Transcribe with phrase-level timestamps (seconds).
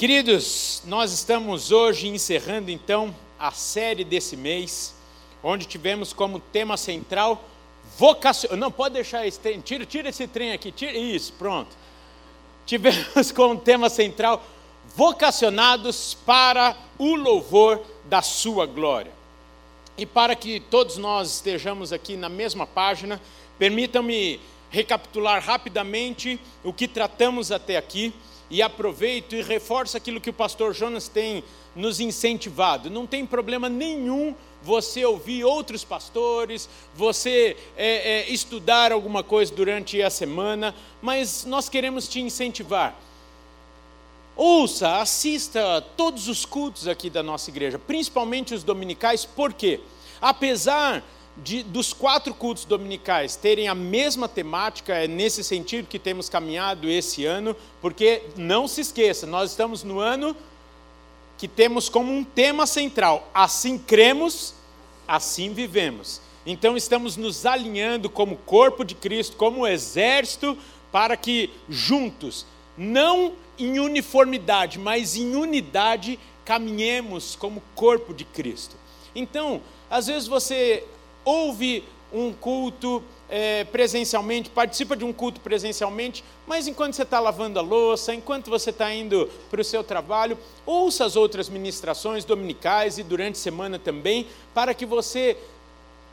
[0.00, 4.94] Queridos, nós estamos hoje encerrando então a série desse mês,
[5.42, 7.44] onde tivemos como tema central
[7.98, 8.56] vocação.
[8.56, 11.76] Não, pode deixar esse trem, tira, tira esse trem aqui, tira isso, pronto.
[12.64, 14.42] Tivemos como tema central
[14.96, 19.12] vocacionados para o louvor da sua glória.
[19.98, 23.20] E para que todos nós estejamos aqui na mesma página,
[23.58, 24.40] permitam-me
[24.70, 28.14] recapitular rapidamente o que tratamos até aqui
[28.50, 32.90] e aproveito e reforço aquilo que o pastor Jonas tem nos incentivado.
[32.90, 40.02] Não tem problema nenhum você ouvir outros pastores, você é, é, estudar alguma coisa durante
[40.02, 42.94] a semana, mas nós queremos te incentivar.
[44.36, 49.80] Ouça, assista todos os cultos aqui da nossa igreja, principalmente os dominicais, porque,
[50.20, 51.04] apesar
[51.36, 56.88] de, dos quatro cultos dominicais terem a mesma temática, é nesse sentido que temos caminhado
[56.88, 60.36] esse ano, porque não se esqueça, nós estamos no ano
[61.38, 64.54] que temos como um tema central: assim cremos,
[65.08, 66.20] assim vivemos.
[66.44, 70.56] Então estamos nos alinhando como corpo de Cristo, como exército,
[70.90, 78.76] para que juntos, não em uniformidade, mas em unidade, caminhemos como corpo de Cristo.
[79.14, 80.84] Então, às vezes você
[81.24, 87.58] ouve um culto é, presencialmente, participa de um culto presencialmente, mas enquanto você está lavando
[87.58, 92.98] a louça, enquanto você está indo para o seu trabalho, ouça as outras ministrações dominicais
[92.98, 95.36] e durante a semana também, para que você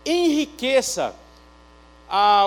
[0.05, 1.15] enriqueça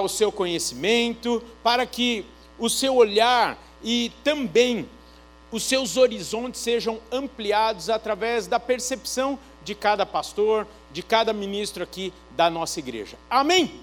[0.03, 2.25] o seu conhecimento, para que
[2.59, 4.89] o seu olhar e também
[5.51, 12.13] os seus horizontes sejam ampliados através da percepção de cada pastor, de cada ministro aqui
[12.33, 13.17] da nossa igreja.
[13.29, 13.81] Amém?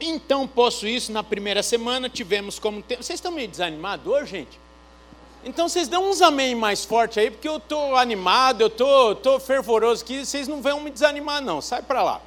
[0.00, 3.02] Então, posto isso, na primeira semana tivemos como tema.
[3.02, 4.66] Vocês estão meio desanimados hoje, gente?
[5.46, 9.32] Então vocês dão uns amém mais forte aí, porque eu estou animado, eu estou tô,
[9.32, 11.60] tô fervoroso aqui, vocês não vão me desanimar, não.
[11.60, 12.20] Sai para lá.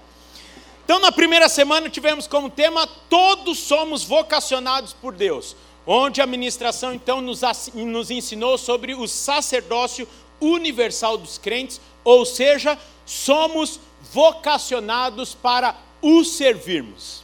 [0.85, 6.93] Então, na primeira semana, tivemos como tema Todos somos vocacionados por Deus, onde a ministração
[6.93, 7.41] então nos,
[7.73, 10.07] nos ensinou sobre o sacerdócio
[10.39, 13.81] universal dos crentes, ou seja, somos
[14.11, 17.23] vocacionados para o servirmos.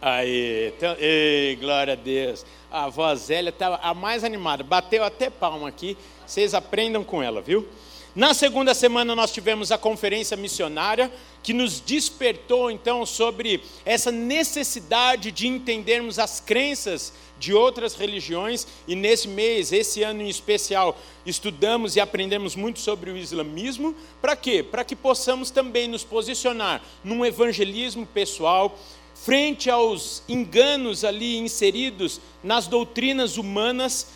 [0.00, 2.44] Aí, então, ei, glória a Deus.
[2.70, 5.96] A voz Zélia estava a mais animada, bateu até palma aqui.
[6.26, 7.66] Vocês aprendam com ela, viu?
[8.14, 11.12] Na segunda semana nós tivemos a conferência missionária,
[11.46, 18.96] que nos despertou então sobre essa necessidade de entendermos as crenças de outras religiões, e
[18.96, 23.94] nesse mês, esse ano em especial, estudamos e aprendemos muito sobre o islamismo.
[24.20, 24.60] Para quê?
[24.60, 28.76] Para que possamos também nos posicionar num evangelismo pessoal,
[29.14, 34.08] frente aos enganos ali inseridos nas doutrinas humanas,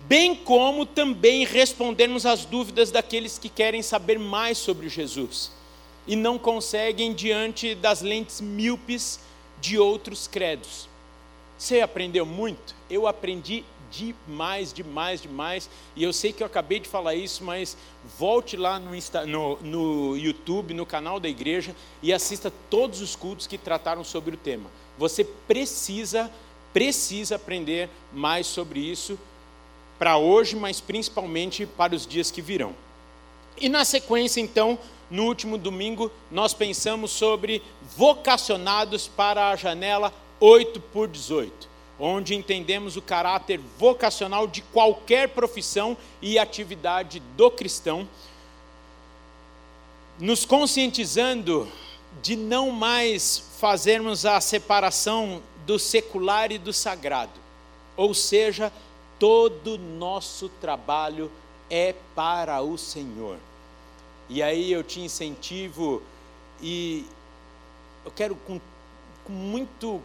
[0.00, 5.63] bem como também respondermos às dúvidas daqueles que querem saber mais sobre Jesus
[6.06, 9.20] e não conseguem diante das lentes míopes
[9.60, 10.88] de outros credos.
[11.58, 12.74] Você aprendeu muito?
[12.90, 15.70] Eu aprendi demais, demais, demais.
[15.94, 17.76] E eu sei que eu acabei de falar isso, mas
[18.18, 23.14] volte lá no, Insta, no, no YouTube, no canal da igreja e assista todos os
[23.14, 24.68] cultos que trataram sobre o tema.
[24.98, 26.30] Você precisa,
[26.72, 29.18] precisa aprender mais sobre isso
[29.98, 32.74] para hoje, mas principalmente para os dias que virão.
[33.56, 34.76] E na sequência, então,
[35.10, 37.62] no último domingo, nós pensamos sobre
[37.96, 45.96] vocacionados para a janela 8 por 18 onde entendemos o caráter vocacional de qualquer profissão
[46.20, 48.08] e atividade do cristão,
[50.18, 51.68] nos conscientizando
[52.22, 57.32] de não mais fazermos a separação do secular e do sagrado,
[57.96, 58.72] ou seja,
[59.18, 61.30] todo nosso trabalho
[61.70, 63.38] é para o Senhor.
[64.28, 66.02] E aí eu te incentivo
[66.62, 67.04] e
[68.04, 68.60] eu quero com,
[69.24, 70.00] com muito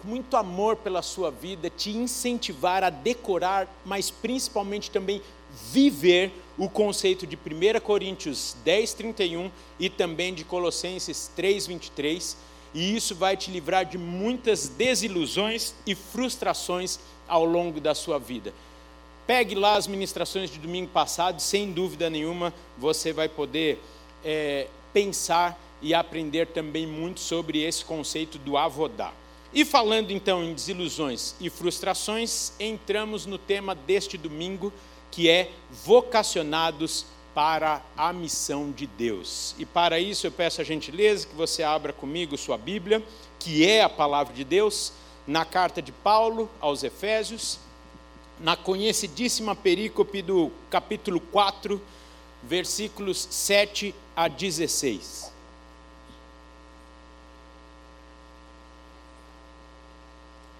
[0.00, 5.22] com muito amor pela sua vida, te incentivar a decorar, mas principalmente também
[5.70, 9.48] viver o conceito de 1 Coríntios 10, 31
[9.78, 12.36] e também de Colossenses 3, 23,
[12.74, 16.98] e isso vai te livrar de muitas desilusões e frustrações
[17.28, 18.52] ao longo da sua vida.
[19.26, 23.80] Pegue lá as ministrações de domingo passado, sem dúvida nenhuma, você vai poder
[24.24, 29.14] é, pensar e aprender também muito sobre esse conceito do avodar.
[29.54, 34.72] E falando então em desilusões e frustrações, entramos no tema deste domingo,
[35.10, 37.04] que é vocacionados
[37.34, 39.54] para a missão de Deus.
[39.58, 43.02] E para isso eu peço a gentileza que você abra comigo sua Bíblia,
[43.38, 44.92] que é a palavra de Deus,
[45.26, 47.58] na carta de Paulo aos Efésios,
[48.42, 51.80] na conhecidíssima perícope do capítulo 4,
[52.42, 55.32] versículos 7 a 16.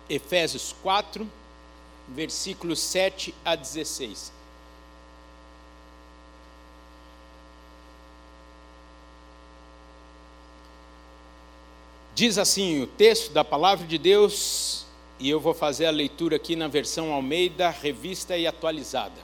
[0.08, 1.28] Efésios 4,
[2.08, 4.32] versículos 7 a 16.
[12.14, 14.81] Diz assim o texto da palavra de Deus,
[15.22, 19.20] e eu vou fazer a leitura aqui na versão Almeida, revista e atualizada.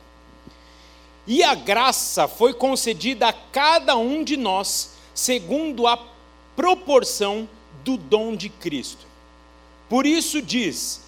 [1.26, 5.98] E a graça foi concedida a cada um de nós, segundo a
[6.54, 7.48] proporção
[7.84, 9.08] do dom de Cristo.
[9.88, 11.02] Por isso diz: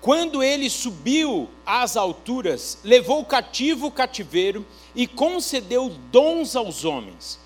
[0.00, 4.64] quando ele subiu às alturas, levou cativo o cativeiro
[4.94, 7.38] e concedeu dons aos homens.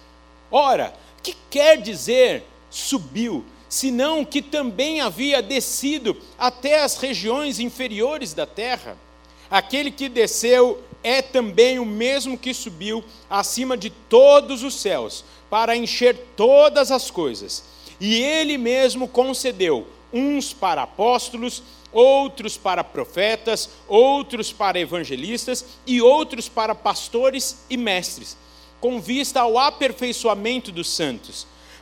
[0.53, 3.45] Ora, que quer dizer subiu?
[3.77, 8.97] Senão que também havia descido até as regiões inferiores da terra.
[9.51, 15.77] Aquele que desceu é também o mesmo que subiu acima de todos os céus, para
[15.77, 17.65] encher todas as coisas.
[18.01, 21.63] E ele mesmo concedeu uns para apóstolos,
[21.93, 28.39] outros para profetas, outros para evangelistas e outros para pastores e mestres,
[28.81, 31.47] com vista ao aperfeiçoamento dos santos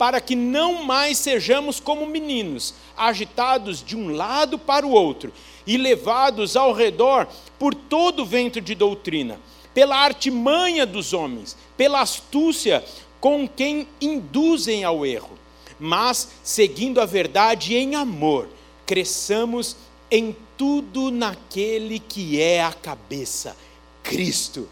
[0.00, 5.30] para que não mais sejamos como meninos, agitados de um lado para o outro
[5.66, 9.38] e levados ao redor por todo o vento de doutrina,
[9.74, 12.82] pela artimanha dos homens, pela astúcia
[13.20, 15.38] com quem induzem ao erro,
[15.78, 18.48] mas seguindo a verdade em amor,
[18.86, 19.76] cresçamos
[20.10, 23.54] em tudo naquele que é a cabeça,
[24.02, 24.66] Cristo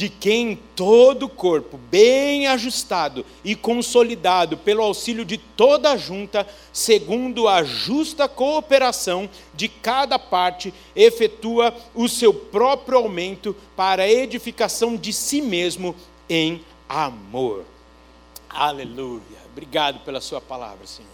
[0.00, 6.48] de quem todo o corpo, bem ajustado e consolidado pelo auxílio de toda a junta,
[6.72, 14.96] segundo a justa cooperação de cada parte, efetua o seu próprio aumento para a edificação
[14.96, 15.94] de si mesmo
[16.30, 17.66] em amor.
[18.48, 19.20] Aleluia.
[19.52, 21.10] Obrigado pela sua palavra, Senhor.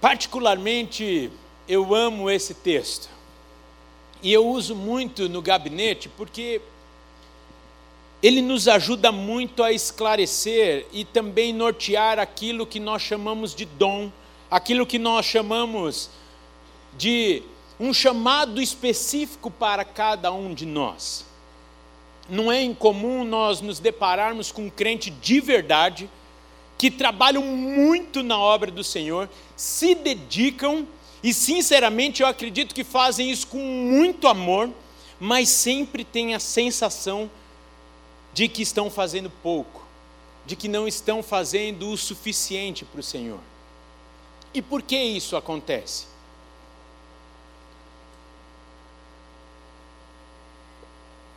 [0.00, 1.30] Particularmente,
[1.68, 3.08] eu amo esse texto.
[4.20, 6.60] E eu uso muito no gabinete porque
[8.22, 14.12] ele nos ajuda muito a esclarecer e também nortear aquilo que nós chamamos de dom,
[14.48, 16.08] aquilo que nós chamamos
[16.96, 17.42] de
[17.80, 21.26] um chamado específico para cada um de nós.
[22.28, 26.08] Não é incomum nós nos depararmos com um crente de verdade,
[26.78, 30.86] que trabalham muito na obra do Senhor, se dedicam
[31.22, 34.70] e, sinceramente, eu acredito que fazem isso com muito amor,
[35.18, 37.41] mas sempre tem a sensação de
[38.48, 39.86] que estão fazendo pouco,
[40.46, 43.40] de que não estão fazendo o suficiente para o Senhor.
[44.54, 46.06] E por que isso acontece?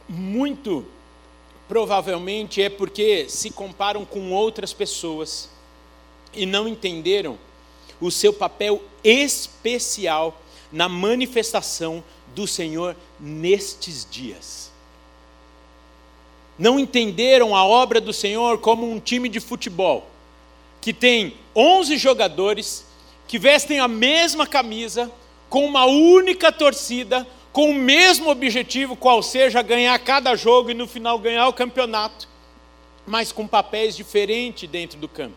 [0.07, 0.85] Muito
[1.67, 5.49] provavelmente é porque se comparam com outras pessoas
[6.33, 7.37] e não entenderam
[7.99, 10.39] o seu papel especial
[10.71, 12.03] na manifestação
[12.35, 14.64] do Senhor nestes dias
[16.57, 20.07] não entenderam a obra do Senhor como um time de futebol,
[20.79, 22.85] que tem 11 jogadores,
[23.27, 25.11] que vestem a mesma camisa,
[25.49, 30.87] com uma única torcida, com o mesmo objetivo, qual seja ganhar cada jogo e no
[30.87, 32.27] final ganhar o campeonato,
[33.05, 35.35] mas com papéis diferentes dentro do campo.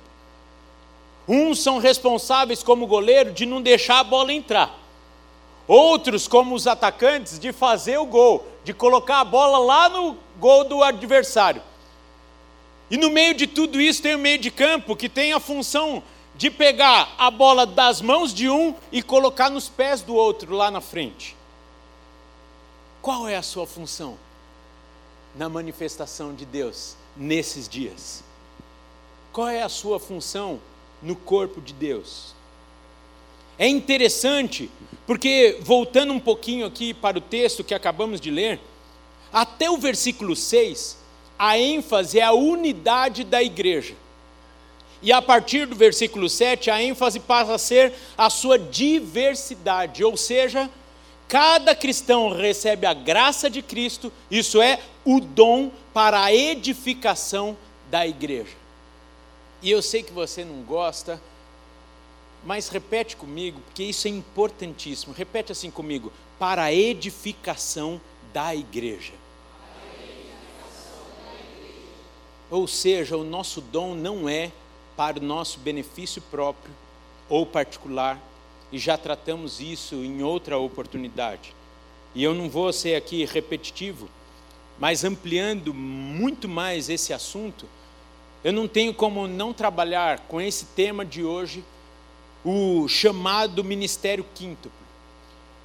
[1.28, 4.88] Uns são responsáveis, como goleiro, de não deixar a bola entrar.
[5.68, 10.64] Outros, como os atacantes, de fazer o gol, de colocar a bola lá no gol
[10.64, 11.62] do adversário.
[12.90, 16.02] E no meio de tudo isso tem o meio de campo que tem a função
[16.34, 20.70] de pegar a bola das mãos de um e colocar nos pés do outro lá
[20.70, 21.37] na frente.
[23.02, 24.16] Qual é a sua função
[25.34, 28.25] na manifestação de Deus nesses dias?
[29.32, 30.60] Qual é a sua função
[31.02, 32.34] no corpo de Deus?
[33.58, 34.70] É interessante,
[35.08, 38.60] porque voltando um pouquinho aqui para o texto que acabamos de ler,
[39.32, 40.98] até o versículo 6,
[41.38, 43.94] a ênfase é a unidade da igreja.
[45.00, 50.14] E a partir do versículo 7, a ênfase passa a ser a sua diversidade, ou
[50.14, 50.68] seja,
[51.26, 57.56] cada cristão recebe a graça de Cristo, isso é, o dom para a edificação
[57.90, 58.58] da igreja.
[59.62, 61.18] E eu sei que você não gosta,
[62.45, 65.12] mas repete comigo, porque isso é importantíssimo.
[65.12, 68.00] Repete assim comigo: para a edificação
[68.33, 69.12] da igreja.
[72.50, 74.50] Ou seja, o nosso dom não é
[74.97, 76.75] para o nosso benefício próprio
[77.28, 78.18] ou particular,
[78.73, 81.54] e já tratamos isso em outra oportunidade.
[82.14, 84.09] E eu não vou ser aqui repetitivo,
[84.78, 87.66] mas ampliando muito mais esse assunto,
[88.42, 91.62] eu não tenho como não trabalhar com esse tema de hoje,
[92.45, 94.78] o chamado ministério quíntuplo.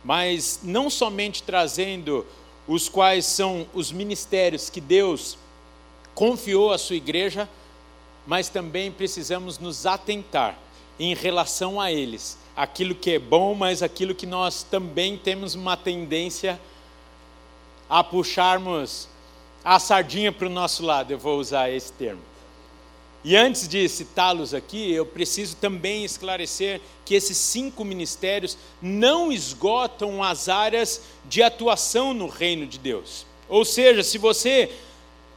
[0.03, 2.25] Mas não somente trazendo
[2.67, 5.37] os quais são os ministérios que Deus
[6.13, 7.49] confiou à sua igreja,
[8.25, 10.57] mas também precisamos nos atentar
[10.99, 15.75] em relação a eles, aquilo que é bom, mas aquilo que nós também temos uma
[15.75, 16.59] tendência
[17.89, 19.09] a puxarmos
[19.63, 22.21] a sardinha para o nosso lado, eu vou usar esse termo.
[23.23, 30.21] E antes de citá-los aqui, eu preciso também esclarecer que esses cinco ministérios não esgotam
[30.21, 33.25] as áreas de atuação no reino de Deus.
[33.47, 34.71] Ou seja, se você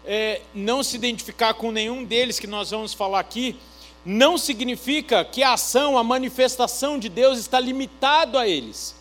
[0.05, 3.57] é, não se identificar com nenhum deles que nós vamos falar aqui,
[4.05, 8.97] não significa que a ação, a manifestação de Deus está limitado a eles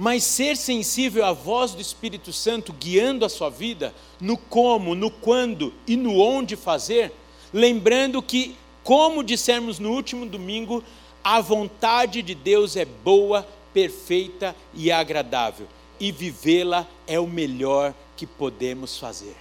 [0.00, 5.10] mas ser sensível à voz do Espírito Santo guiando a sua vida, no como, no
[5.10, 7.12] quando e no onde fazer,
[7.52, 10.82] lembrando que, como dissemos no último domingo,
[11.22, 15.68] a vontade de Deus é boa, perfeita e agradável,
[16.00, 19.36] e vivê-la é o melhor que podemos fazer.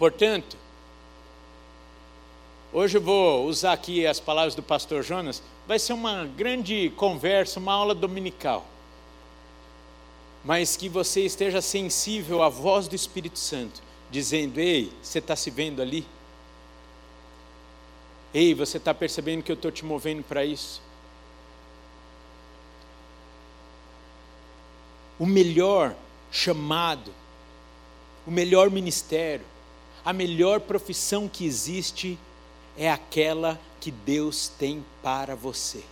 [0.00, 0.56] Portanto,
[2.72, 7.60] hoje eu vou usar aqui as palavras do pastor Jonas, vai ser uma grande conversa,
[7.60, 8.71] uma aula dominical
[10.44, 15.50] mas que você esteja sensível à voz do Espírito Santo, dizendo: Ei, você está se
[15.50, 16.06] vendo ali?
[18.34, 20.80] Ei, você está percebendo que eu estou te movendo para isso?
[25.18, 25.94] O melhor
[26.30, 27.12] chamado,
[28.26, 29.44] o melhor ministério,
[30.04, 32.18] a melhor profissão que existe
[32.76, 35.84] é aquela que Deus tem para você.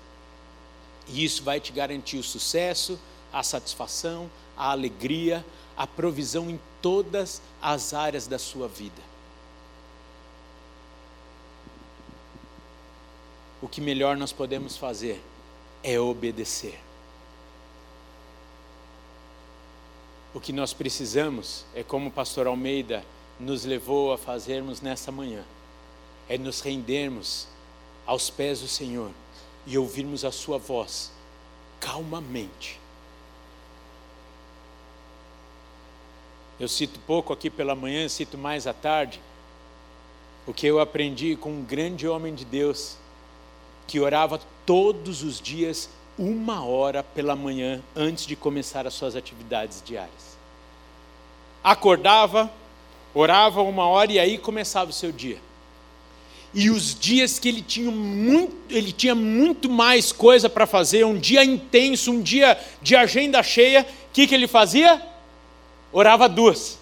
[1.07, 2.99] E isso vai te garantir o sucesso,
[3.33, 4.30] a satisfação,
[4.61, 5.43] a alegria,
[5.75, 9.00] a provisão em todas as áreas da sua vida.
[13.62, 15.19] O que melhor nós podemos fazer
[15.83, 16.79] é obedecer.
[20.35, 23.02] O que nós precisamos é como o pastor Almeida
[23.38, 25.43] nos levou a fazermos nessa manhã,
[26.29, 27.49] é nos rendermos
[28.07, 29.11] aos pés do Senhor
[29.67, 31.11] e ouvirmos a sua voz
[31.81, 32.79] calmamente
[36.61, 39.19] Eu cito pouco aqui pela manhã, cito mais à tarde,
[40.47, 42.99] o que eu aprendi com um grande homem de Deus,
[43.87, 45.88] que orava todos os dias,
[46.19, 50.37] uma hora pela manhã, antes de começar as suas atividades diárias.
[51.64, 52.52] Acordava,
[53.14, 55.38] orava uma hora e aí começava o seu dia.
[56.52, 61.19] E os dias que ele tinha muito, ele tinha muito mais coisa para fazer, um
[61.19, 65.10] dia intenso, um dia de agenda cheia, o que, que ele fazia?
[65.92, 66.78] Orava duas.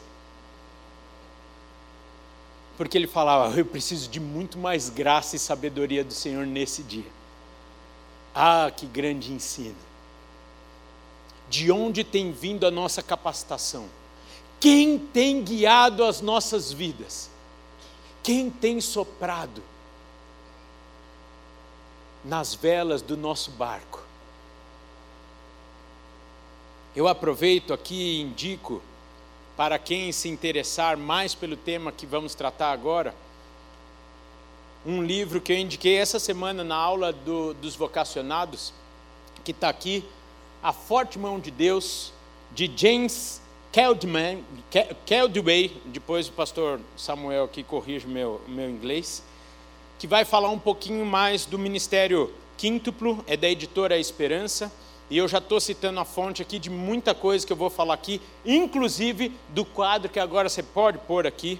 [2.76, 7.10] Porque ele falava: Eu preciso de muito mais graça e sabedoria do Senhor nesse dia.
[8.34, 9.74] Ah, que grande ensino!
[11.48, 13.88] De onde tem vindo a nossa capacitação?
[14.60, 17.30] Quem tem guiado as nossas vidas?
[18.22, 19.62] Quem tem soprado
[22.24, 24.02] nas velas do nosso barco?
[26.94, 28.82] Eu aproveito aqui e indico
[29.58, 33.12] para quem se interessar mais pelo tema que vamos tratar agora,
[34.86, 38.72] um livro que eu indiquei essa semana na aula do, dos vocacionados,
[39.42, 40.04] que está aqui,
[40.62, 42.12] A Forte Mão de Deus,
[42.52, 44.44] de James Keldman,
[45.04, 49.24] Keldway, depois o pastor Samuel aqui corrige meu, meu inglês,
[49.98, 54.70] que vai falar um pouquinho mais do ministério quíntuplo, é da editora Esperança,
[55.10, 57.94] e eu já estou citando a fonte aqui de muita coisa que eu vou falar
[57.94, 61.58] aqui, inclusive do quadro que agora você pode pôr aqui,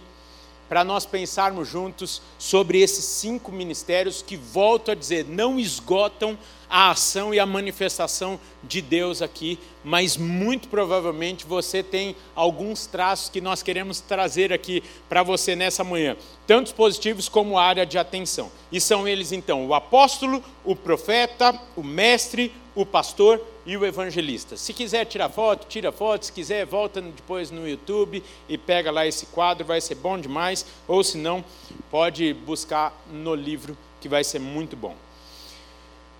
[0.69, 6.39] para nós pensarmos juntos sobre esses cinco ministérios que, volto a dizer, não esgotam
[6.69, 13.31] a ação e a manifestação de Deus aqui, mas muito provavelmente você tem alguns traços
[13.31, 16.15] que nós queremos trazer aqui para você nessa manhã,
[16.47, 18.53] tanto positivos como área de atenção.
[18.71, 24.57] E são eles então o apóstolo, o profeta, o mestre, o pastor e o evangelista.
[24.57, 26.27] Se quiser tirar foto, tira foto.
[26.27, 30.65] Se quiser, volta depois no YouTube e pega lá esse quadro, vai ser bom demais.
[30.87, 31.45] Ou se não,
[31.91, 34.95] pode buscar no livro, que vai ser muito bom.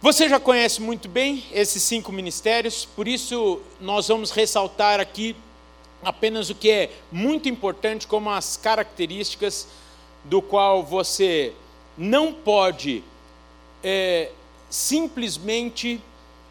[0.03, 5.37] Você já conhece muito bem esses cinco ministérios, por isso nós vamos ressaltar aqui
[6.03, 9.69] apenas o que é muito importante, como as características
[10.25, 11.53] do qual você
[11.97, 13.05] não pode
[13.83, 14.33] é,
[14.69, 16.01] simplesmente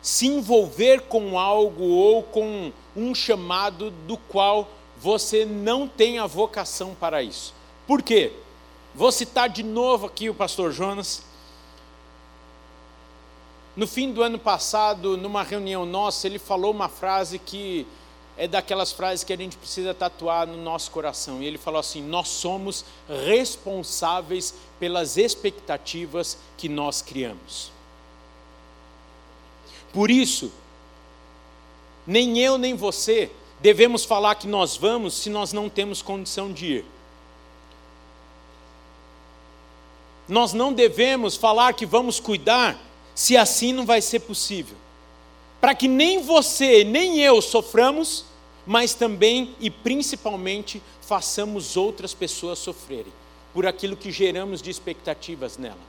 [0.01, 4.67] se envolver com algo ou com um chamado do qual
[4.99, 7.53] você não tem a vocação para isso.
[7.85, 8.33] Por quê?
[8.95, 11.23] Vou citar de novo aqui o pastor Jonas.
[13.75, 17.85] No fim do ano passado, numa reunião nossa, ele falou uma frase que
[18.35, 21.41] é daquelas frases que a gente precisa tatuar no nosso coração.
[21.41, 27.71] E ele falou assim: Nós somos responsáveis pelas expectativas que nós criamos.
[29.97, 30.51] Por isso,
[32.05, 36.65] nem eu nem você devemos falar que nós vamos se nós não temos condição de
[36.67, 36.85] ir.
[40.27, 42.79] Nós não devemos falar que vamos cuidar
[43.15, 44.77] se assim não vai ser possível.
[45.59, 48.23] Para que nem você, nem eu soframos,
[48.67, 53.11] mas também e principalmente façamos outras pessoas sofrerem
[53.51, 55.86] por aquilo que geramos de expectativas nela.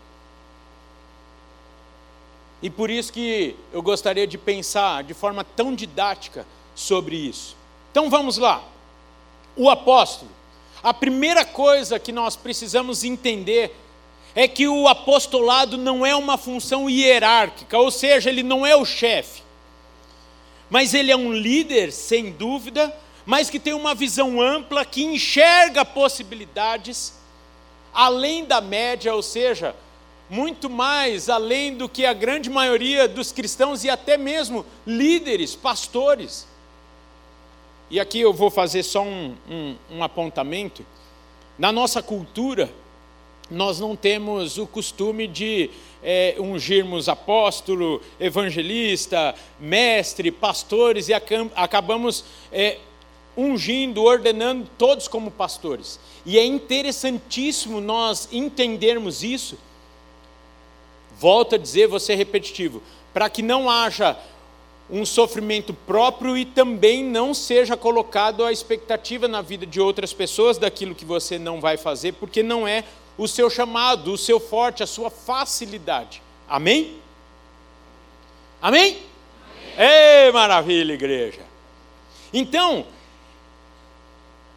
[2.60, 7.56] E por isso que eu gostaria de pensar de forma tão didática sobre isso.
[7.90, 8.62] Então vamos lá.
[9.56, 10.30] O apóstolo.
[10.82, 13.74] A primeira coisa que nós precisamos entender
[14.34, 18.84] é que o apostolado não é uma função hierárquica, ou seja, ele não é o
[18.84, 19.42] chefe.
[20.70, 22.94] Mas ele é um líder, sem dúvida,
[23.26, 27.14] mas que tem uma visão ampla, que enxerga possibilidades
[27.92, 29.74] além da média, ou seja,
[30.28, 36.46] muito mais além do que a grande maioria dos cristãos e até mesmo líderes, pastores.
[37.90, 40.84] E aqui eu vou fazer só um, um, um apontamento.
[41.58, 42.70] Na nossa cultura,
[43.50, 45.70] nós não temos o costume de
[46.02, 52.78] é, ungirmos apóstolo, evangelista, mestre, pastores e acabamos é,
[53.34, 55.98] ungindo, ordenando todos como pastores.
[56.26, 59.56] E é interessantíssimo nós entendermos isso
[61.18, 64.16] Volto a dizer, vou ser repetitivo, para que não haja
[64.90, 70.56] um sofrimento próprio e também não seja colocado a expectativa na vida de outras pessoas
[70.56, 72.84] daquilo que você não vai fazer, porque não é
[73.18, 76.22] o seu chamado, o seu forte, a sua facilidade.
[76.48, 76.98] Amém?
[78.62, 78.98] Amém?
[79.76, 79.88] Amém.
[80.26, 81.42] Ei, maravilha, igreja.
[82.32, 82.86] Então,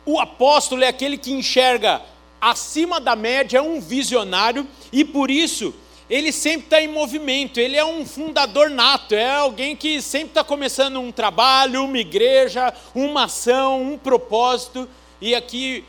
[0.05, 2.01] o apóstolo é aquele que enxerga
[2.39, 5.73] acima da média, é um visionário e por isso
[6.11, 10.43] ele sempre está em movimento, ele é um fundador nato, é alguém que sempre está
[10.43, 14.89] começando um trabalho, uma igreja, uma ação, um propósito.
[15.21, 15.85] E aqui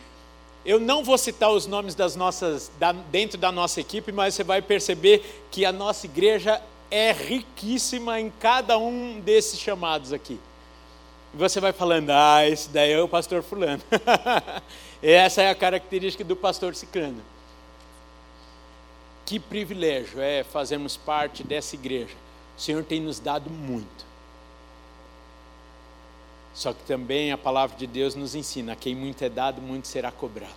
[0.64, 4.44] eu não vou citar os nomes das nossas, da, dentro da nossa equipe, mas você
[4.44, 10.38] vai perceber que a nossa igreja é riquíssima em cada um desses chamados aqui.
[11.34, 13.82] E você vai falando, ah, esse daí é o pastor fulano.
[15.02, 17.31] Essa é a característica do pastor ciclano.
[19.32, 22.14] Que privilégio é fazermos parte dessa igreja.
[22.54, 24.04] O Senhor tem nos dado muito.
[26.52, 30.12] Só que também a palavra de Deus nos ensina: quem muito é dado, muito será
[30.12, 30.52] cobrado.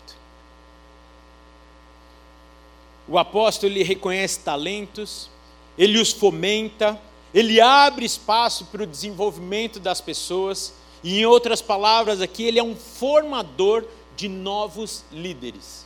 [3.08, 5.30] O apóstolo ele reconhece talentos,
[5.78, 7.02] ele os fomenta,
[7.34, 12.64] ele abre espaço para o desenvolvimento das pessoas, e em outras palavras, aqui ele é
[12.64, 13.86] um formador
[14.18, 15.86] de novos líderes.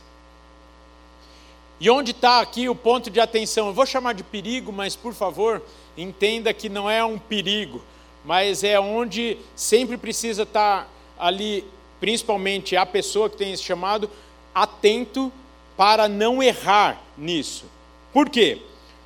[1.80, 3.68] E onde está aqui o ponto de atenção?
[3.68, 5.62] Eu vou chamar de perigo, mas por favor,
[5.96, 7.82] entenda que não é um perigo,
[8.22, 10.88] mas é onde sempre precisa estar tá
[11.18, 11.64] ali,
[11.98, 14.10] principalmente a pessoa que tem esse chamado,
[14.54, 15.32] atento
[15.74, 17.64] para não errar nisso.
[18.12, 18.60] Por quê?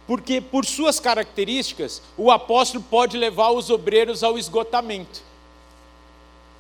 [0.05, 5.23] Porque, por suas características, o apóstolo pode levar os obreiros ao esgotamento.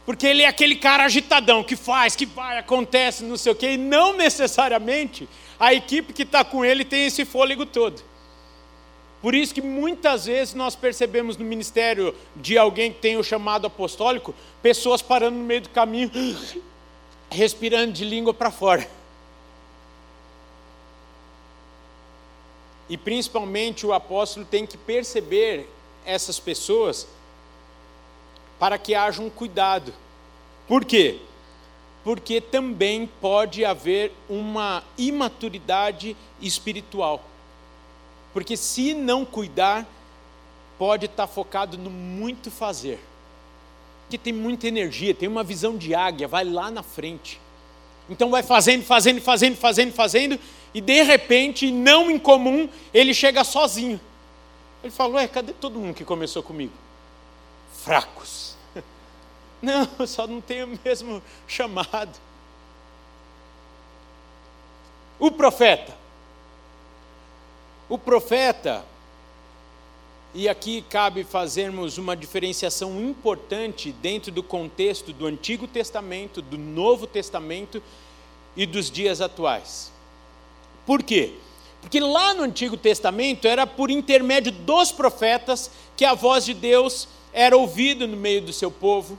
[0.04, 3.72] Porque ele é aquele cara agitadão que faz, que vai, acontece, não sei o quê,
[3.72, 8.02] e não necessariamente a equipe que está com ele tem esse fôlego todo.
[9.22, 13.66] Por isso que muitas vezes nós percebemos no ministério de alguém que tem o chamado
[13.66, 16.10] apostólico, pessoas parando no meio do caminho,
[17.32, 18.86] respirando de língua para fora.
[22.86, 25.70] E principalmente o apóstolo tem que perceber
[26.04, 27.08] essas pessoas
[28.58, 29.92] para que haja um cuidado.
[30.66, 31.18] Por quê?
[32.02, 37.22] Porque também pode haver uma imaturidade espiritual.
[38.32, 39.86] Porque se não cuidar,
[40.78, 42.98] pode estar focado no muito fazer,
[44.10, 47.40] que tem muita energia, tem uma visão de águia, vai lá na frente.
[48.08, 50.38] Então vai fazendo, fazendo, fazendo, fazendo, fazendo,
[50.74, 54.00] e de repente, não incomum, ele chega sozinho.
[54.82, 56.72] Ele falou: Ué, cadê todo mundo que começou comigo?
[57.84, 58.56] Fracos.
[59.60, 62.18] Não, só não tenho o mesmo chamado.
[65.18, 65.94] O profeta.
[67.86, 68.82] O profeta,
[70.32, 77.06] e aqui cabe fazermos uma diferenciação importante dentro do contexto do Antigo Testamento, do Novo
[77.06, 77.82] Testamento
[78.56, 79.92] e dos dias atuais.
[80.86, 81.34] Por quê?
[81.82, 87.06] Porque lá no Antigo Testamento era por intermédio dos profetas que a voz de Deus
[87.34, 89.18] era ouvida no meio do seu povo.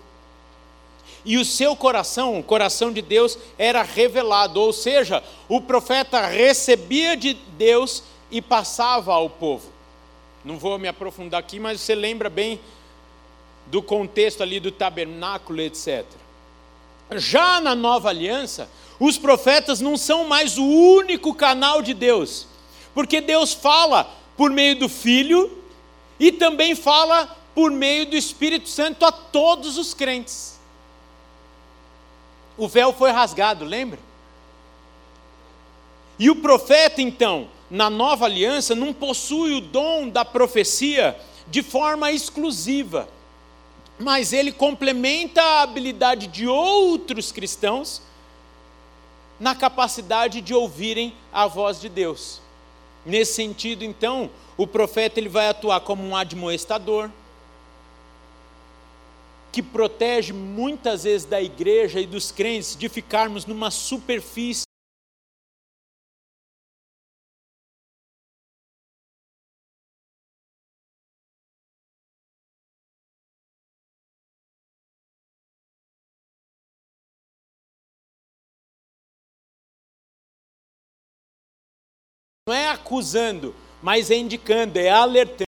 [1.26, 7.18] E o seu coração, o coração de Deus, era revelado, ou seja, o profeta recebia
[7.18, 9.70] de Deus e passava ao povo.
[10.44, 12.60] Não vou me aprofundar aqui, mas você lembra bem
[13.66, 16.06] do contexto ali do tabernáculo, etc.
[17.14, 22.48] Já na nova aliança, os profetas não são mais o único canal de Deus,
[22.94, 25.64] porque Deus fala por meio do Filho
[26.20, 30.60] e também fala por meio do Espírito Santo a todos os crentes.
[32.58, 34.00] O véu foi rasgado, lembra?
[36.20, 42.12] E o profeta, então, na nova aliança, não possui o dom da profecia de forma
[42.12, 43.08] exclusiva,
[43.98, 48.02] mas ele complementa a habilidade de outros cristãos
[49.40, 52.42] na capacidade de ouvirem a voz de Deus.
[53.06, 57.10] Nesse sentido, então, o profeta ele vai atuar como um admoestador,
[59.56, 64.66] que protege muitas vezes da igreja e dos crentes de ficarmos numa superfície
[82.46, 85.45] Não é acusando, mas é indicando, é alertando.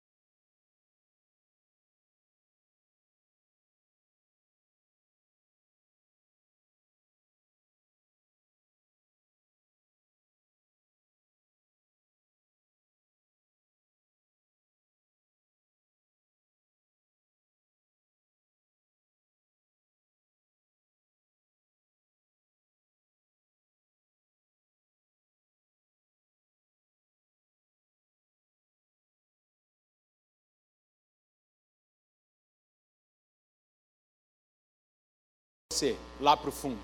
[35.75, 36.79] Você lá para o fundo.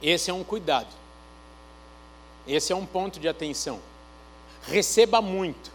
[0.00, 0.88] Esse é um cuidado.
[2.46, 3.80] Esse é um ponto de atenção.
[4.62, 5.70] Receba muito,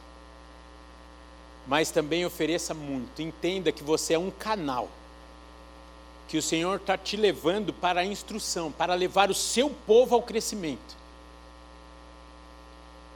[1.67, 3.21] mas também ofereça muito.
[3.21, 4.89] Entenda que você é um canal,
[6.27, 10.21] que o Senhor está te levando para a instrução, para levar o seu povo ao
[10.21, 10.97] crescimento.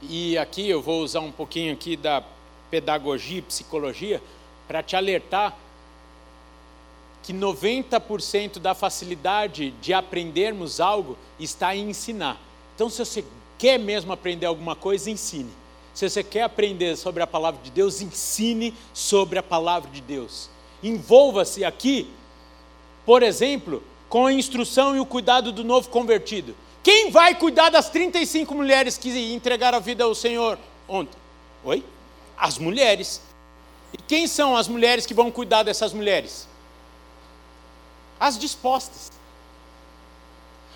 [0.01, 2.23] E aqui eu vou usar um pouquinho aqui da
[2.69, 4.21] pedagogia e psicologia
[4.67, 5.57] para te alertar
[7.27, 12.39] que 90% da facilidade de aprendermos algo está em ensinar.
[12.73, 13.25] Então, se você
[13.57, 15.51] quer mesmo aprender alguma coisa, ensine.
[15.93, 20.49] Se você quer aprender sobre a palavra de Deus, ensine sobre a palavra de Deus.
[20.81, 22.09] Envolva-se aqui,
[23.05, 26.55] por exemplo, com a instrução e o cuidado do novo convertido.
[26.81, 31.19] Quem vai cuidar das 35 mulheres que entregaram a vida ao Senhor ontem?
[31.65, 31.83] Oi?
[32.37, 33.21] As mulheres.
[33.91, 36.46] E quem são as mulheres que vão cuidar dessas mulheres?
[38.19, 39.11] As dispostas.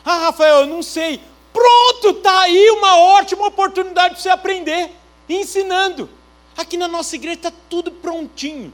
[0.04, 1.22] Ah, Rafael, eu não sei.
[1.54, 4.92] Pronto, está aí uma ótima oportunidade para você aprender,
[5.28, 6.10] ensinando.
[6.58, 8.74] Aqui na nossa igreja está tudo prontinho.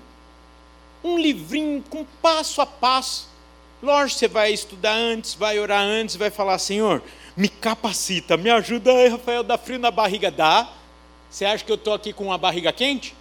[1.03, 3.27] Um livrinho com passo a passo.
[3.81, 7.03] Lógico, você vai estudar antes, vai orar antes, vai falar, Senhor,
[7.35, 10.31] me capacita, me ajuda aí, Rafael, dá frio na barriga.
[10.31, 10.67] Dá.
[11.29, 13.15] Você acha que eu estou aqui com uma barriga quente?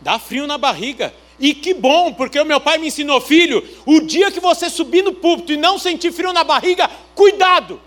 [0.00, 1.12] Dá frio na barriga.
[1.38, 5.02] E que bom, porque o meu pai me ensinou, filho, o dia que você subir
[5.02, 7.80] no púlpito e não sentir frio na barriga, cuidado!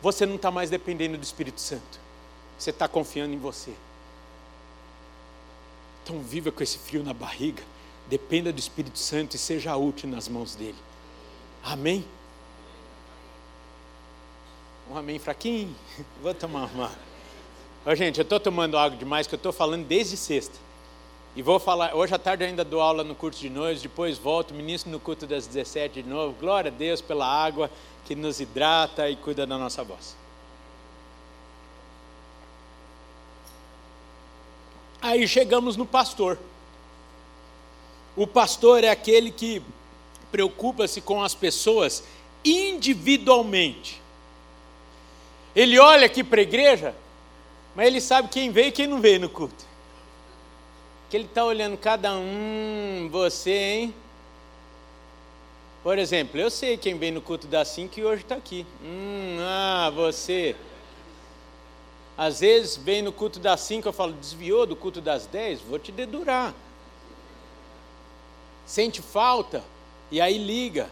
[0.00, 2.00] Você não está mais dependendo do Espírito Santo.
[2.58, 3.72] Você está confiando em você.
[6.02, 7.62] Então viva com esse frio na barriga,
[8.08, 10.78] dependa do Espírito Santo e seja útil nas mãos dele.
[11.62, 12.04] Amém?
[14.88, 15.74] Um amém fraquinho.
[16.22, 16.92] Vou tomar uma.
[17.84, 20.65] Ô, gente, eu estou tomando água demais, que eu estou falando desde sexta.
[21.36, 24.54] E vou falar, hoje à tarde ainda dou aula no curso de noivos, depois volto,
[24.54, 26.34] ministro no culto das 17 de novo.
[26.40, 27.70] Glória a Deus pela água
[28.06, 30.16] que nos hidrata e cuida da nossa voz.
[35.02, 36.38] Aí chegamos no pastor.
[38.16, 39.62] O pastor é aquele que
[40.32, 42.02] preocupa-se com as pessoas
[42.42, 44.00] individualmente.
[45.54, 46.94] Ele olha aqui para a igreja,
[47.74, 49.65] mas ele sabe quem veio e quem não veio no culto.
[51.08, 53.94] Que ele está olhando cada um, você, hein?
[55.82, 58.66] Por exemplo, eu sei quem vem no culto das 5 e hoje está aqui.
[58.82, 60.56] Hum, ah, você.
[62.18, 65.78] Às vezes vem no culto das 5, eu falo, desviou do culto das 10, vou
[65.78, 66.52] te dedurar.
[68.64, 69.62] Sente falta,
[70.10, 70.90] e aí liga.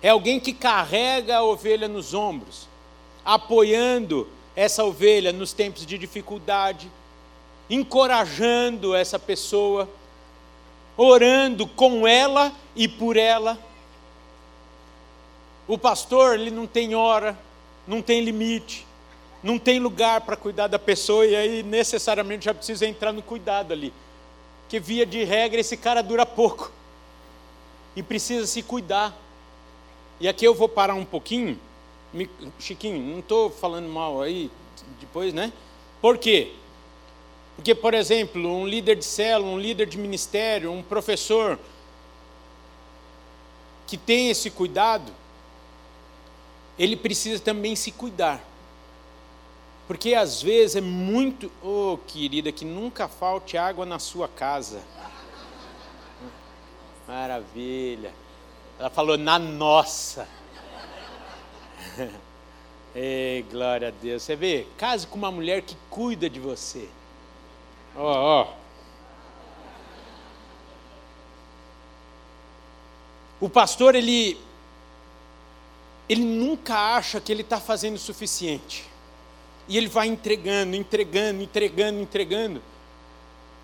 [0.00, 2.68] É alguém que carrega a ovelha nos ombros,
[3.24, 6.88] apoiando essa ovelha nos tempos de dificuldade,
[7.70, 9.88] encorajando essa pessoa,
[10.96, 13.58] orando com ela e por ela.
[15.66, 17.38] O pastor, ele não tem hora,
[17.86, 18.86] não tem limite,
[19.42, 23.72] não tem lugar para cuidar da pessoa e aí necessariamente já precisa entrar no cuidado
[23.72, 23.92] ali.
[24.68, 26.72] Que via de regra esse cara dura pouco
[27.94, 29.16] e precisa se cuidar.
[30.20, 31.58] E aqui eu vou parar um pouquinho.
[32.58, 34.50] Chiquinho, não estou falando mal aí
[35.00, 35.52] depois, né?
[36.00, 36.52] Por quê?
[37.58, 41.58] Porque, por exemplo, um líder de célula, um líder de ministério, um professor
[43.84, 45.12] que tem esse cuidado,
[46.78, 48.40] ele precisa também se cuidar.
[49.88, 54.80] Porque às vezes é muito, oh querida, que nunca falte água na sua casa.
[57.08, 58.12] Maravilha.
[58.78, 60.28] Ela falou na nossa.
[62.94, 64.22] Ei, glória a Deus.
[64.22, 66.88] Você vê, case com uma mulher que cuida de você.
[67.96, 68.54] Ó, ó.
[73.40, 74.38] O pastor, ele,
[76.08, 78.84] ele nunca acha que ele está fazendo o suficiente.
[79.68, 82.62] E ele vai entregando, entregando, entregando, entregando.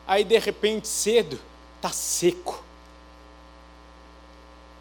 [0.06, 1.40] Aí, de repente, cedo,
[1.76, 2.64] está seco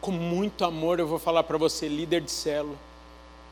[0.04, 2.76] com muito amor eu vou falar para você, líder de célula,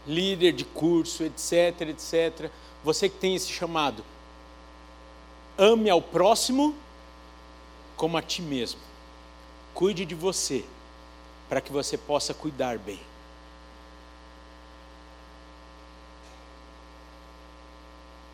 [0.06, 2.52] líder de curso, etc, etc.
[2.84, 4.04] Você que tem esse chamado,
[5.62, 6.76] ame ao próximo
[7.96, 8.80] como a ti mesmo.
[9.76, 10.66] Cuide de você,
[11.48, 13.00] para que você possa cuidar bem.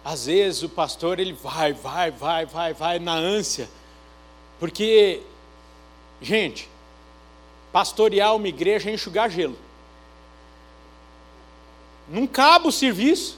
[0.06, 3.70] Às vezes o pastor ele vai, vai, vai, vai, vai na ânsia,
[4.58, 5.22] porque,
[6.22, 6.70] gente,
[7.74, 9.58] pastorear uma igreja é enxugar gelo.
[12.08, 13.38] Não cabe o serviço.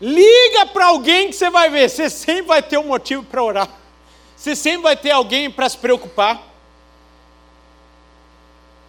[0.00, 3.68] Liga para alguém que você vai ver, você sempre vai ter um motivo para orar.
[4.36, 6.42] Você sempre vai ter alguém para se preocupar.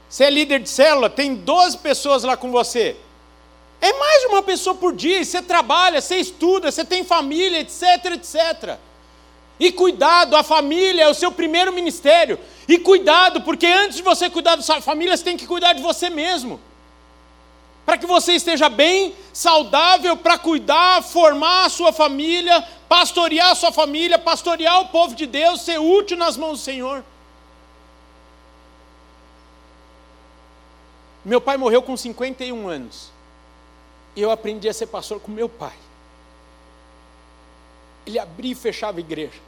[0.08, 2.96] Você é líder de célula, tem 12 pessoas lá com você.
[3.82, 8.14] É mais de uma pessoa por dia, você trabalha, você estuda, você tem família, etc,
[8.14, 8.78] etc.
[9.60, 12.40] E cuidado, a família é o seu primeiro ministério.
[12.68, 15.82] E cuidado, porque antes de você cuidar da sua família, você tem que cuidar de
[15.82, 16.60] você mesmo.
[17.86, 23.72] Para que você esteja bem, saudável, para cuidar, formar a sua família, pastorear a sua
[23.72, 27.04] família, pastorear o povo de Deus, ser útil nas mãos do Senhor.
[31.24, 33.12] Meu pai morreu com 51 anos.
[34.16, 35.78] E eu aprendi a ser pastor com meu pai.
[38.06, 39.40] Ele abria e fechava a igreja.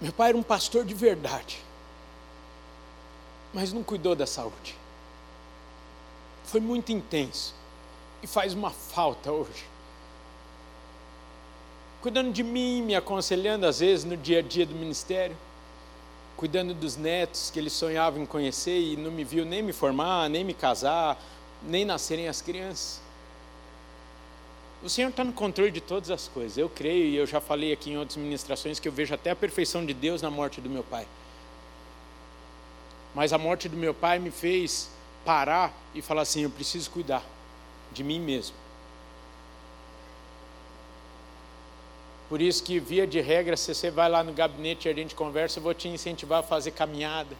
[0.00, 1.62] Meu pai era um pastor de verdade,
[3.52, 4.76] mas não cuidou da saúde.
[6.44, 7.54] Foi muito intenso
[8.22, 9.64] e faz uma falta hoje.
[12.00, 15.36] Cuidando de mim, me aconselhando às vezes no dia a dia do ministério,
[16.36, 20.28] cuidando dos netos que ele sonhava em conhecer e não me viu nem me formar,
[20.30, 21.20] nem me casar,
[21.62, 23.00] nem nascerem as crianças.
[24.82, 26.56] O Senhor está no controle de todas as coisas.
[26.56, 29.36] Eu creio, e eu já falei aqui em outras ministrações, que eu vejo até a
[29.36, 31.06] perfeição de Deus na morte do meu pai.
[33.14, 34.90] Mas a morte do meu pai me fez
[35.24, 37.24] parar e falar assim: eu preciso cuidar
[37.92, 38.54] de mim mesmo.
[42.28, 45.16] Por isso que, via de regra, se você vai lá no gabinete e a gente
[45.16, 47.36] conversa, eu vou te incentivar a fazer caminhada.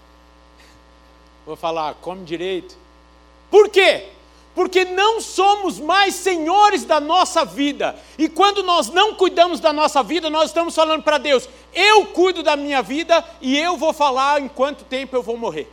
[1.46, 2.76] Vou falar, come direito.
[3.48, 4.09] Por quê?
[4.55, 7.97] Porque não somos mais senhores da nossa vida.
[8.19, 12.43] E quando nós não cuidamos da nossa vida, nós estamos falando para Deus: eu cuido
[12.43, 15.69] da minha vida e eu vou falar em quanto tempo eu vou morrer.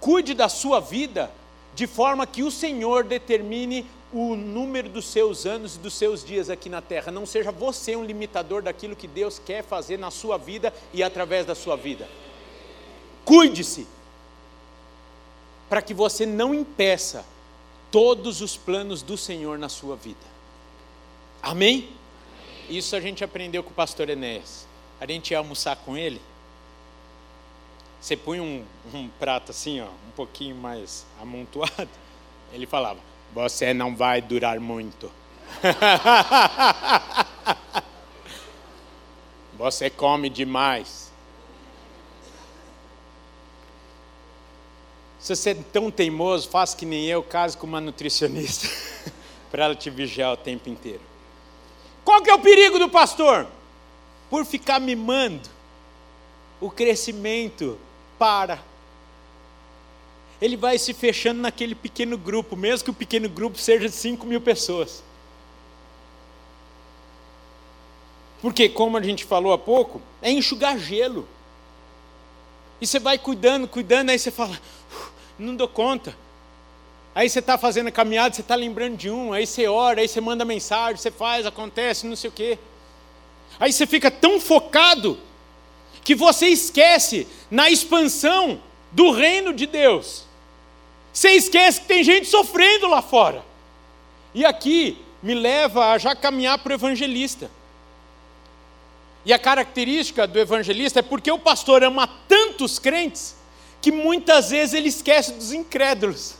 [0.00, 1.30] Cuide da sua vida
[1.74, 6.48] de forma que o Senhor determine o número dos seus anos e dos seus dias
[6.48, 7.10] aqui na terra.
[7.10, 11.44] Não seja você um limitador daquilo que Deus quer fazer na sua vida e através
[11.46, 12.08] da sua vida.
[13.24, 13.86] Cuide-se
[15.74, 17.26] para que você não impeça
[17.90, 20.24] todos os planos do Senhor na sua vida.
[21.42, 21.88] Amém?
[22.70, 24.68] Isso a gente aprendeu com o pastor Enéas.
[25.00, 26.22] A gente ia almoçar com ele.
[28.00, 31.88] Você põe um, um prato assim, ó, um pouquinho mais amontoado.
[32.54, 33.00] Ele falava:
[33.32, 35.10] Você não vai durar muito.
[39.58, 41.12] Você come demais.
[45.24, 48.68] Se você é tão teimoso, faça que nem eu, case com uma nutricionista,
[49.50, 51.00] para ela te vigiar o tempo inteiro.
[52.04, 53.46] Qual que é o perigo do pastor?
[54.28, 55.48] Por ficar mimando,
[56.60, 57.78] o crescimento
[58.18, 58.62] para.
[60.42, 64.26] Ele vai se fechando naquele pequeno grupo, mesmo que o pequeno grupo seja de 5
[64.26, 65.02] mil pessoas.
[68.42, 71.26] Porque, como a gente falou há pouco, é enxugar gelo.
[72.78, 74.60] E você vai cuidando, cuidando, aí você fala,
[75.38, 76.16] não dou conta.
[77.14, 80.08] Aí você está fazendo a caminhada, você está lembrando de um, aí você ora, aí
[80.08, 82.58] você manda mensagem, você faz, acontece, não sei o quê.
[83.58, 85.18] Aí você fica tão focado
[86.02, 90.24] que você esquece na expansão do reino de Deus.
[91.12, 93.44] Você esquece que tem gente sofrendo lá fora.
[94.34, 97.48] E aqui me leva a já caminhar para o evangelista.
[99.24, 103.36] E a característica do evangelista é porque o pastor ama tantos crentes
[103.84, 106.36] que muitas vezes ele esquece dos incrédulos.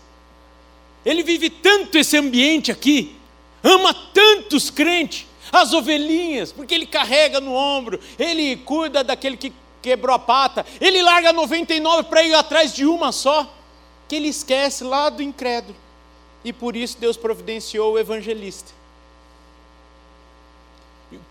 [1.05, 3.15] Ele vive tanto esse ambiente aqui,
[3.63, 9.53] ama tantos crentes, as ovelhinhas, porque ele carrega no ombro, ele cuida daquele que
[9.83, 13.55] quebrou a pata, ele larga 99 para ir atrás de uma só,
[14.09, 15.77] que ele esquece lá do incrédulo.
[16.43, 18.73] E por isso Deus providenciou o evangelista.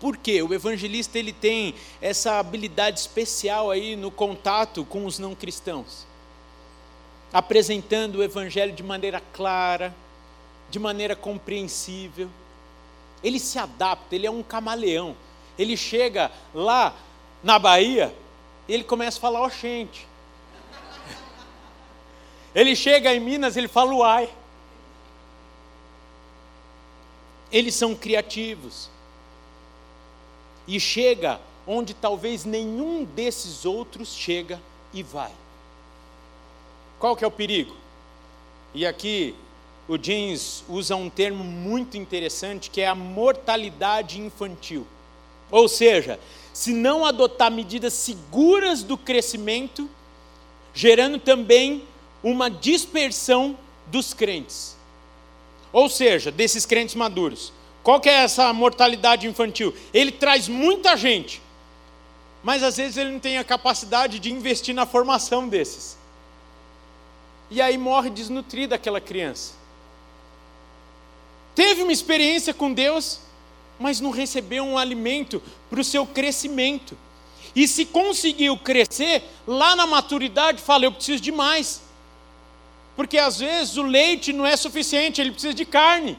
[0.00, 0.42] Por quê?
[0.42, 6.06] O evangelista ele tem essa habilidade especial aí no contato com os não cristãos
[7.34, 9.92] apresentando o Evangelho de maneira clara,
[10.70, 12.30] de maneira compreensível.
[13.24, 15.16] Ele se adapta, ele é um camaleão.
[15.58, 16.94] Ele chega lá
[17.42, 18.14] na Bahia,
[18.68, 20.06] ele começa a falar oxente.
[22.54, 24.30] Ele chega em Minas, ele fala uai.
[27.50, 28.88] Eles são criativos.
[30.66, 34.60] E chega onde talvez nenhum desses outros chega
[34.92, 35.32] e vai.
[36.98, 37.74] Qual que é o perigo?
[38.72, 39.34] E aqui
[39.86, 44.86] o James usa um termo muito interessante que é a mortalidade infantil.
[45.50, 46.18] Ou seja,
[46.52, 49.88] se não adotar medidas seguras do crescimento,
[50.72, 51.84] gerando também
[52.22, 54.76] uma dispersão dos crentes.
[55.72, 57.52] Ou seja, desses crentes maduros.
[57.84, 59.72] Qual que é essa mortalidade infantil?
[59.92, 61.40] Ele traz muita gente,
[62.42, 65.96] mas às vezes ele não tem a capacidade de investir na formação desses
[67.50, 69.54] e aí morre desnutrida aquela criança.
[71.54, 73.20] Teve uma experiência com Deus,
[73.78, 76.98] mas não recebeu um alimento para o seu crescimento.
[77.54, 81.82] E se conseguiu crescer, lá na maturidade, fala: eu preciso de mais.
[82.96, 86.18] Porque às vezes o leite não é suficiente, ele precisa de carne,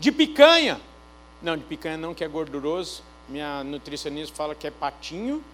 [0.00, 0.80] de picanha.
[1.42, 3.02] Não, de picanha não, que é gorduroso.
[3.28, 5.44] Minha nutricionista fala que é patinho,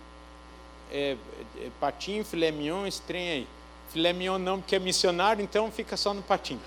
[0.90, 1.16] é,
[1.58, 3.48] é patinho, filé mignon, trem aí.
[3.92, 6.62] Filé mignon não, porque é missionário, então fica só no patinho.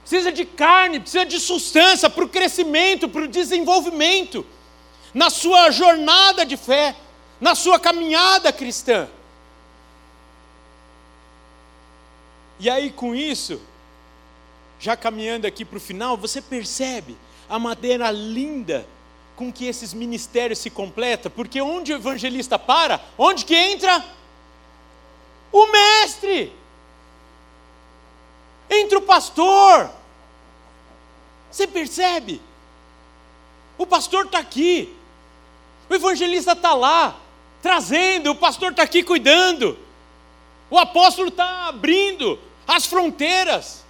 [0.00, 4.44] Precisa de carne, precisa de substância para o crescimento, para o desenvolvimento,
[5.12, 6.96] na sua jornada de fé,
[7.38, 9.06] na sua caminhada cristã.
[12.58, 13.60] E aí, com isso,
[14.78, 17.16] já caminhando aqui para o final, você percebe
[17.48, 18.86] a maneira linda
[19.34, 24.04] com que esses ministérios se completam, porque onde o evangelista para, onde que entra?
[25.52, 26.52] O mestre.
[28.68, 29.90] Entre o pastor.
[31.50, 32.40] Você percebe?
[33.78, 34.94] O pastor está aqui.
[35.88, 37.16] O evangelista está lá,
[37.62, 38.30] trazendo.
[38.30, 39.78] O pastor está aqui cuidando.
[40.68, 43.84] O apóstolo está abrindo as fronteiras.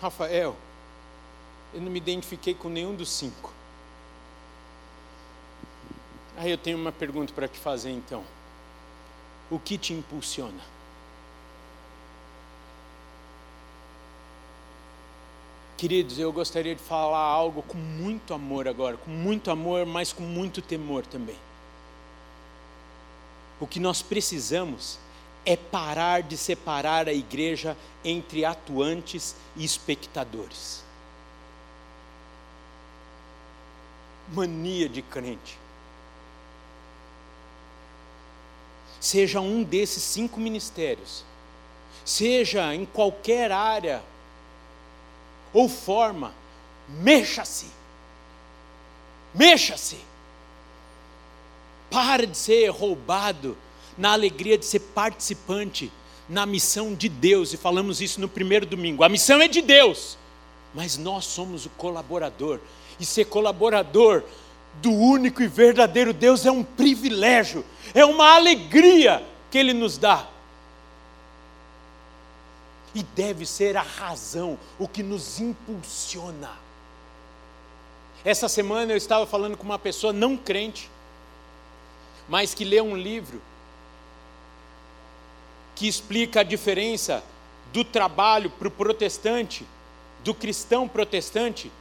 [0.00, 0.56] Rafael,
[1.74, 3.52] eu não me identifiquei com nenhum dos cinco.
[6.38, 8.24] Aí eu tenho uma pergunta para te fazer então.
[9.50, 10.62] O que te impulsiona?
[15.76, 20.22] Queridos, eu gostaria de falar algo com muito amor agora, com muito amor, mas com
[20.22, 21.36] muito temor também.
[23.58, 24.98] O que nós precisamos
[25.44, 30.84] é parar de separar a igreja entre atuantes e espectadores.
[34.32, 35.58] Mania de crente.
[39.00, 41.24] seja um desses cinco ministérios,
[42.04, 44.02] seja em qualquer área
[45.52, 46.34] ou forma,
[46.86, 47.66] mexa-se.
[49.34, 49.98] Mexa-se.
[51.90, 53.56] Para de ser roubado
[53.96, 55.92] na alegria de ser participante
[56.28, 59.02] na missão de Deus, e falamos isso no primeiro domingo.
[59.02, 60.16] A missão é de Deus,
[60.72, 62.60] mas nós somos o colaborador,
[63.00, 64.22] e ser colaborador
[64.74, 70.28] do único e verdadeiro Deus é um privilégio, é uma alegria que Ele nos dá.
[72.94, 76.50] E deve ser a razão, o que nos impulsiona.
[78.24, 80.90] Essa semana eu estava falando com uma pessoa não crente,
[82.28, 83.40] mas que lê um livro
[85.80, 87.24] que explica a diferença
[87.72, 89.66] do trabalho para o protestante,
[90.22, 91.72] do cristão protestante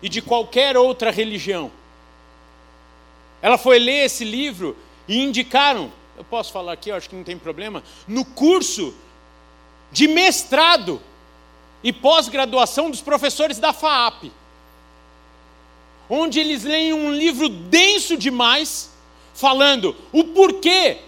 [0.00, 1.68] e de qualquer outra religião.
[3.42, 4.76] Ela foi ler esse livro
[5.08, 8.94] e indicaram, eu posso falar aqui, eu acho que não tem problema, no curso
[9.90, 11.02] de mestrado
[11.82, 14.30] e pós-graduação dos professores da FAAP,
[16.08, 18.92] onde eles leem um livro denso demais,
[19.34, 20.98] falando o porquê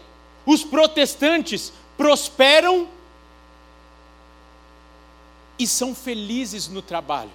[0.45, 2.89] os protestantes prosperam
[5.59, 7.31] e são felizes no trabalho.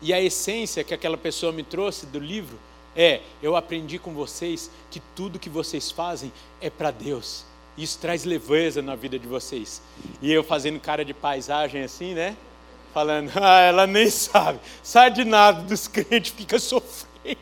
[0.00, 2.56] E a essência que aquela pessoa me trouxe do livro
[2.94, 7.44] é: eu aprendi com vocês que tudo que vocês fazem é para Deus.
[7.76, 9.82] Isso traz leveza na vida de vocês.
[10.20, 12.36] E eu fazendo cara de paisagem assim, né?
[12.94, 14.60] Falando, ah, ela nem sabe.
[14.80, 17.40] Sai de nada dos crentes, fica sofrendo.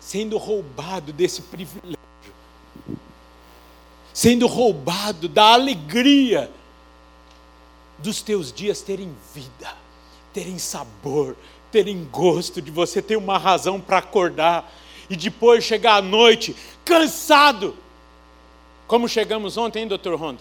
[0.00, 1.96] Sendo roubado desse privilégio
[4.16, 6.50] sendo roubado da alegria
[7.98, 9.76] dos teus dias terem vida,
[10.32, 11.36] terem sabor,
[11.70, 14.72] terem gosto, de você ter uma razão para acordar
[15.10, 17.76] e depois chegar à noite cansado.
[18.86, 20.40] Como chegamos ontem, hein, doutor Ronda?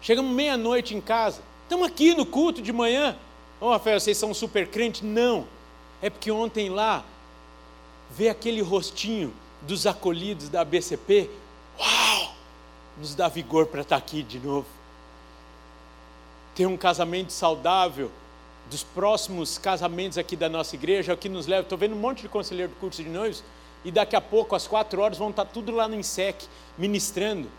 [0.00, 1.42] Chegamos meia-noite em casa.
[1.64, 3.16] Estamos aqui no culto de manhã.
[3.60, 5.02] Ô, oh, Rafael, vocês são super crentes?
[5.02, 5.48] Não.
[6.00, 7.04] É porque ontem lá,
[8.08, 11.28] ver aquele rostinho dos acolhidos da BCP,
[11.76, 12.31] uau!
[12.98, 14.66] Nos dá vigor para estar tá aqui de novo.
[16.54, 18.10] Ter um casamento saudável,
[18.70, 21.62] dos próximos casamentos aqui da nossa igreja, é o que nos leva.
[21.62, 23.42] Estou vendo um monte de conselheiro do curso de noivos,
[23.84, 26.46] e daqui a pouco, às quatro horas, vão estar tá tudo lá no INSEC,
[26.78, 27.50] ministrando.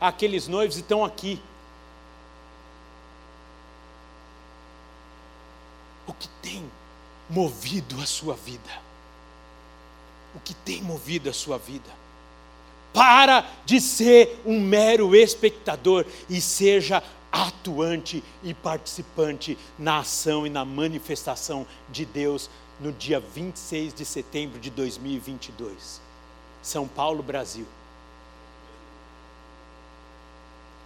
[0.00, 1.40] Aqueles noivos estão aqui.
[6.06, 6.70] O que tem
[7.28, 8.88] movido a sua vida?
[10.34, 11.90] O que tem movido a sua vida?
[12.92, 20.64] Para de ser um mero espectador e seja atuante e participante na ação e na
[20.64, 22.48] manifestação de Deus
[22.80, 26.00] no dia 26 de setembro de 2022.
[26.62, 27.66] São Paulo, Brasil.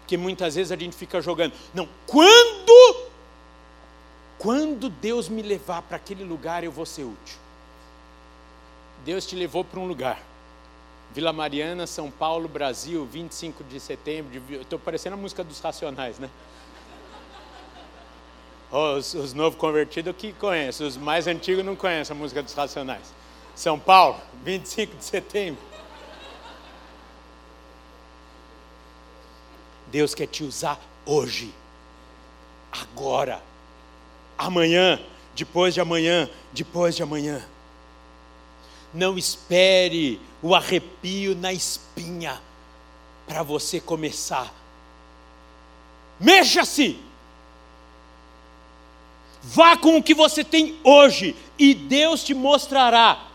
[0.01, 3.13] Porque muitas vezes a gente fica jogando, não, quando
[4.43, 7.39] quando Deus me levar para aquele lugar eu vou ser útil.
[9.05, 10.21] Deus te levou para um lugar.
[11.15, 14.41] Vila Mariana, São Paulo, Brasil, 25 de setembro.
[14.61, 16.31] Estou parecendo a música dos Racionais, né?
[18.71, 23.13] Os, os novos convertidos que conhecem, os mais antigos não conhecem a música dos Racionais.
[23.55, 25.63] São Paulo, 25 de setembro.
[29.89, 31.53] Deus quer te usar hoje,
[32.73, 33.43] agora,
[34.39, 34.99] amanhã,
[35.35, 37.45] depois de amanhã, depois de amanhã.
[38.93, 42.41] Não espere o arrepio na espinha
[43.27, 44.53] para você começar.
[46.21, 46.99] Mexa-se!
[49.43, 53.27] Vá com o que você tem hoje e Deus te mostrará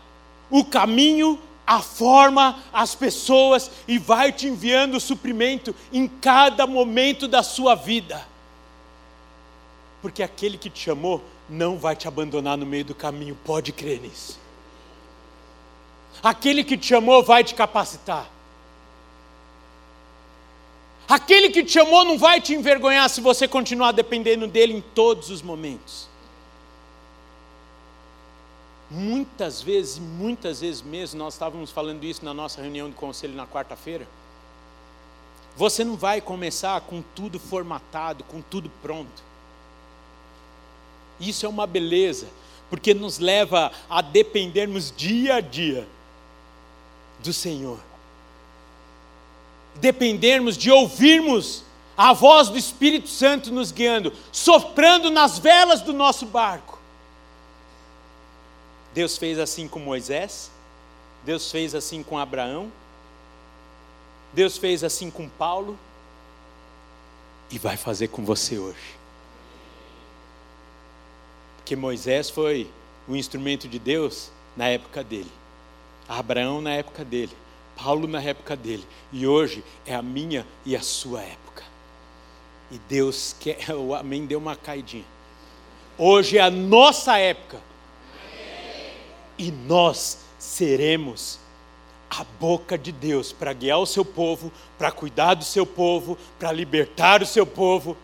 [0.50, 7.28] o caminho, a forma, as pessoas e vai te enviando o suprimento em cada momento
[7.28, 8.26] da sua vida.
[10.00, 14.00] Porque aquele que te chamou não vai te abandonar no meio do caminho, pode crer
[14.00, 14.38] nisso.
[16.22, 18.28] Aquele que te chamou vai te capacitar.
[21.08, 25.30] Aquele que te chamou não vai te envergonhar se você continuar dependendo dele em todos
[25.30, 26.06] os momentos.
[28.90, 33.46] Muitas vezes, muitas vezes mesmo, nós estávamos falando isso na nossa reunião de conselho na
[33.46, 34.06] quarta-feira.
[35.56, 39.22] Você não vai começar com tudo formatado, com tudo pronto.
[41.18, 42.28] Isso é uma beleza,
[42.70, 45.86] porque nos leva a dependermos dia a dia
[47.20, 47.78] do Senhor.
[49.76, 51.64] Dependermos de ouvirmos
[51.96, 56.78] a voz do Espírito Santo nos guiando, soprando nas velas do nosso barco.
[58.94, 60.50] Deus fez assim com Moisés,
[61.24, 62.72] Deus fez assim com Abraão,
[64.32, 65.78] Deus fez assim com Paulo
[67.50, 68.96] e vai fazer com você hoje.
[71.56, 72.70] Porque Moisés foi
[73.06, 75.30] o instrumento de Deus na época dele,
[76.08, 77.36] Abraão na época dele,
[77.76, 81.62] Paulo na época dele, e hoje é a minha e a sua época.
[82.70, 85.04] E Deus quer, o amém deu uma caidinha.
[85.96, 87.60] Hoje é a nossa época.
[89.36, 91.38] E nós seremos
[92.10, 96.50] a boca de Deus para guiar o seu povo, para cuidar do seu povo, para
[96.50, 97.96] libertar o seu povo,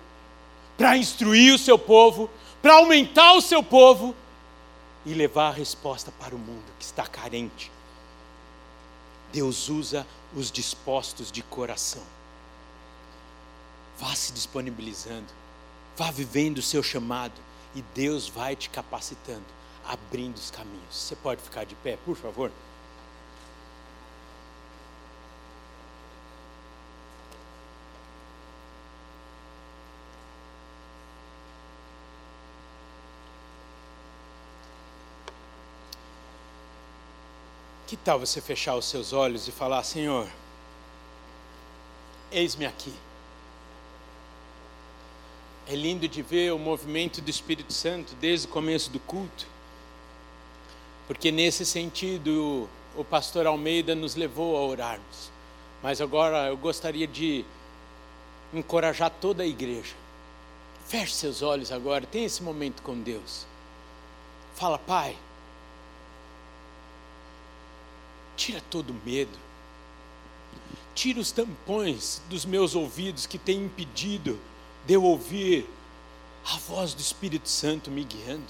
[0.77, 2.29] para instruir o seu povo,
[2.61, 4.15] para aumentar o seu povo
[5.07, 7.71] e levar a resposta para o mundo que está carente.
[9.35, 12.03] Deus usa os dispostos de coração.
[13.99, 15.26] Vá se disponibilizando,
[15.97, 17.35] vá vivendo o seu chamado
[17.74, 19.45] e Deus vai te capacitando,
[19.85, 20.97] abrindo os caminhos.
[20.97, 22.53] Você pode ficar de pé, por favor?
[37.87, 40.28] Que tal você fechar os seus olhos e falar: Senhor,
[42.32, 42.93] eis-me aqui.
[45.66, 49.47] É lindo de ver o movimento do Espírito Santo desde o começo do culto,
[51.07, 55.30] porque nesse sentido o pastor Almeida nos levou a orarmos.
[55.82, 57.45] Mas agora eu gostaria de
[58.53, 59.95] encorajar toda a igreja.
[60.87, 63.47] Feche seus olhos agora, tenha esse momento com Deus.
[64.55, 65.16] Fala, Pai,
[68.45, 69.39] tira todo o medo,
[70.95, 74.39] tira os tampões dos meus ouvidos que têm impedido
[74.85, 75.67] de eu ouvir
[76.45, 78.45] a voz do Espírito Santo me guiando.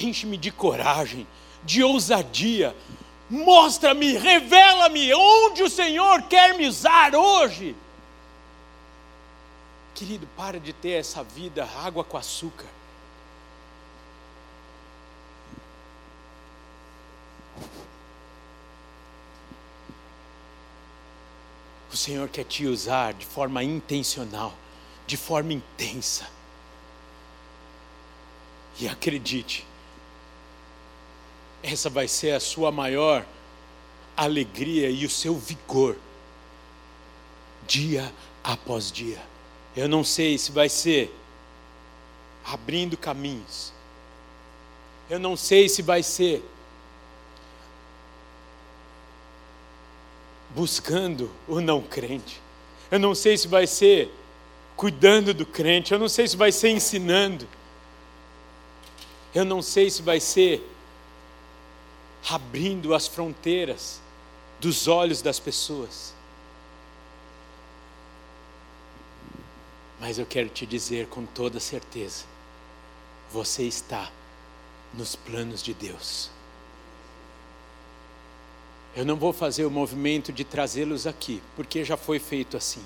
[0.00, 1.26] Enche-me de coragem,
[1.64, 2.74] de ousadia.
[3.28, 7.76] Mostra-me, revela-me onde o Senhor quer me usar hoje.
[9.94, 12.75] Querido, para de ter essa vida água com açúcar.
[22.06, 24.54] Senhor quer te usar de forma intencional
[25.06, 26.28] de forma intensa.
[28.78, 29.66] E acredite,
[31.62, 33.24] essa vai ser a sua maior
[34.16, 35.96] alegria e o seu vigor,
[37.66, 38.12] dia
[38.44, 39.22] após dia.
[39.74, 41.14] Eu não sei se vai ser
[42.44, 43.72] abrindo caminhos,
[45.08, 46.44] eu não sei se vai ser
[50.56, 52.40] buscando o não crente,
[52.90, 54.10] eu não sei se vai ser
[54.74, 57.46] cuidando do crente, eu não sei se vai ser ensinando,
[59.34, 60.66] eu não sei se vai ser
[62.30, 64.00] abrindo as fronteiras
[64.58, 66.14] dos olhos das pessoas.
[70.00, 72.24] Mas eu quero te dizer com toda certeza:
[73.30, 74.10] você está
[74.94, 76.30] nos planos de Deus.
[78.96, 82.80] Eu não vou fazer o movimento de trazê-los aqui, porque já foi feito assim.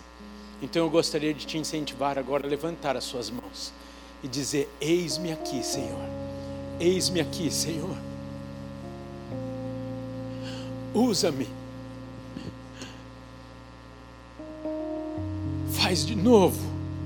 [0.60, 3.72] Então eu gostaria de te incentivar agora a levantar as suas mãos
[4.20, 6.04] e dizer: Eis-me aqui, Senhor.
[6.80, 7.96] Eis-me aqui, Senhor.
[10.92, 11.46] Usa-me.
[15.70, 16.60] Faz de novo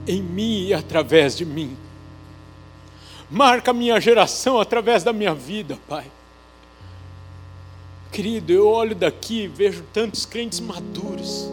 [0.08, 1.76] em mim e através de mim.
[3.30, 6.10] Marca a minha geração através da minha vida, Pai.
[8.14, 11.50] Querido, eu olho daqui e vejo tantos crentes maduros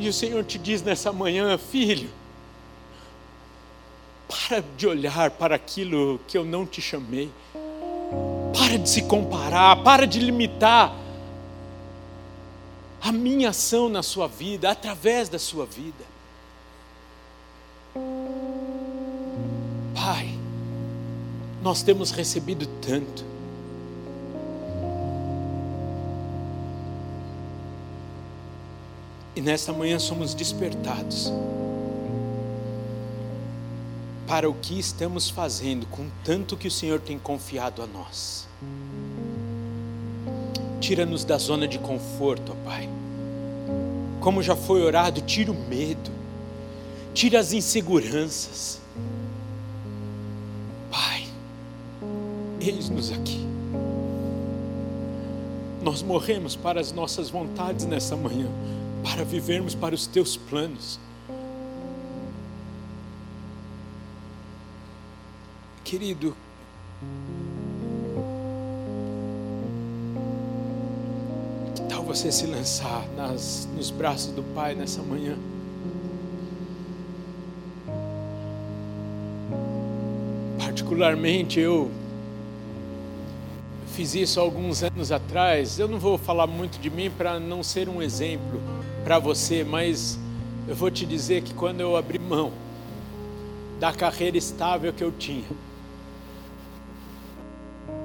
[0.00, 2.08] e o Senhor te diz nessa manhã, filho,
[4.26, 7.30] para de olhar para aquilo que eu não te chamei.
[8.56, 10.96] Para de se comparar, para de limitar
[13.02, 16.04] a minha ação na sua vida, através da sua vida.
[19.94, 20.30] Pai,
[21.62, 23.22] nós temos recebido tanto,
[29.34, 31.32] E nesta manhã somos despertados
[34.26, 38.48] para o que estamos fazendo com tanto que o Senhor tem confiado a nós.
[40.80, 42.88] Tira-nos da zona de conforto, ó Pai.
[44.20, 46.10] Como já foi orado, tira o medo,
[47.14, 48.80] tira as inseguranças.
[50.90, 51.26] Pai,
[52.60, 53.46] eis-nos aqui.
[55.82, 58.48] Nós morremos para as nossas vontades nessa manhã
[59.02, 60.98] para vivermos para os teus planos.
[65.84, 66.36] Querido,
[72.10, 75.38] você se lançar nas, nos braços do Pai nessa manhã.
[80.58, 81.88] Particularmente eu
[83.94, 85.78] fiz isso alguns anos atrás.
[85.78, 88.60] Eu não vou falar muito de mim para não ser um exemplo
[89.04, 90.18] para você, mas
[90.68, 92.52] eu vou te dizer que quando eu abri mão
[93.78, 95.48] da carreira estável que eu tinha,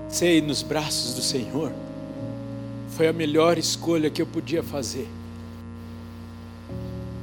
[0.10, 1.72] sei nos braços do Senhor,
[2.90, 5.08] foi a melhor escolha que eu podia fazer.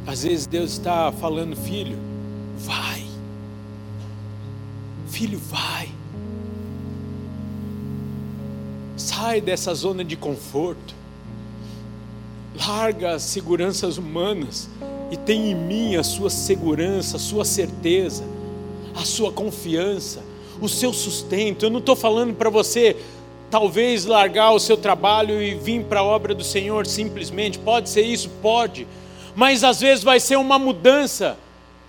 [0.06, 1.96] Às vezes Deus está falando, filho,
[2.58, 3.06] vai,
[5.08, 5.88] filho, vai,
[8.96, 10.94] sai dessa zona de conforto,
[12.54, 14.68] larga as seguranças humanas
[15.10, 18.24] e tem em mim a sua segurança, a sua certeza,
[18.94, 20.22] a sua confiança,
[20.60, 21.64] o seu sustento.
[21.64, 22.96] Eu não estou falando para você
[23.50, 27.58] talvez largar o seu trabalho e vir para a obra do Senhor simplesmente.
[27.58, 28.30] Pode ser isso?
[28.40, 28.86] Pode.
[29.34, 31.38] Mas às vezes vai ser uma mudança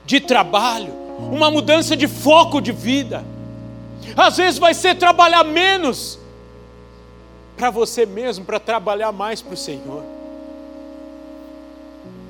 [0.05, 0.93] de trabalho,
[1.31, 3.23] uma mudança de foco de vida.
[4.15, 6.19] Às vezes vai ser trabalhar menos
[7.55, 10.03] para você mesmo, para trabalhar mais para o Senhor.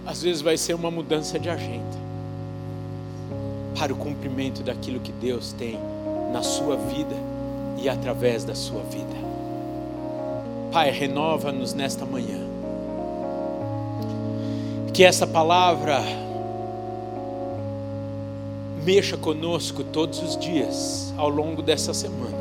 [0.06, 2.04] Às vezes vai ser uma mudança de agenda
[3.78, 5.80] para o cumprimento daquilo que Deus tem
[6.32, 7.16] na sua vida
[7.82, 9.16] e através da sua vida.
[10.72, 12.40] Pai, renova-nos nesta manhã.
[14.94, 16.02] Que essa palavra
[18.84, 22.38] mexa conosco todos os dias ao longo dessa semana,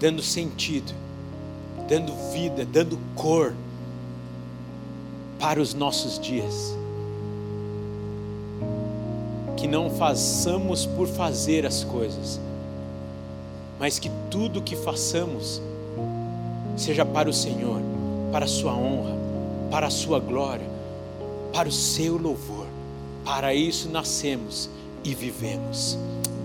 [0.00, 0.92] dando sentido,
[1.88, 3.54] dando vida, dando cor
[5.38, 6.74] para os nossos dias
[9.56, 12.38] que não façamos por fazer as coisas,
[13.78, 15.62] mas que tudo que façamos
[16.76, 17.80] seja para o Senhor,
[18.30, 19.16] para a Sua honra,
[19.70, 20.66] para a Sua glória,
[21.52, 22.66] para o Seu louvor.
[23.24, 24.68] Para isso nascemos
[25.02, 25.96] e vivemos.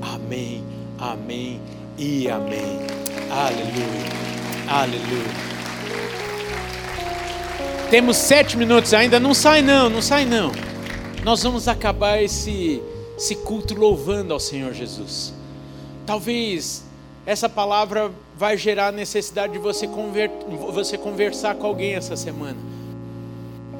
[0.01, 0.63] Amém,
[0.97, 1.59] amém
[1.97, 2.79] e amém.
[3.29, 5.58] Aleluia, aleluia.
[7.89, 10.51] Temos sete minutos ainda, não sai não, não sai não.
[11.23, 12.81] Nós vamos acabar esse
[13.19, 15.33] esse culto louvando ao Senhor Jesus.
[16.05, 16.85] Talvez
[17.25, 20.31] essa palavra vai gerar necessidade de você, conver,
[20.71, 22.57] você conversar com alguém essa semana.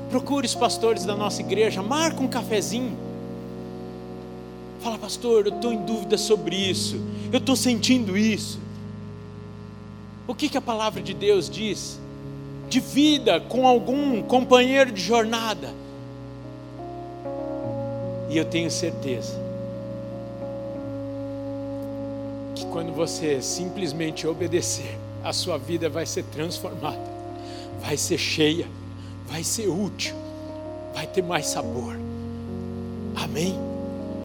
[0.09, 2.97] Procure os pastores da nossa igreja, marca um cafezinho.
[4.81, 7.01] Fala, pastor, eu estou em dúvida sobre isso,
[7.31, 8.59] eu estou sentindo isso.
[10.27, 11.97] O que, que a palavra de Deus diz?
[12.69, 15.73] De vida com algum companheiro de jornada
[18.29, 19.33] e eu tenho certeza
[22.53, 27.09] que quando você simplesmente obedecer, a sua vida vai ser transformada,
[27.81, 28.67] vai ser cheia,
[29.27, 30.15] vai ser útil,
[30.93, 31.95] vai ter mais sabor.
[33.15, 33.68] Amém?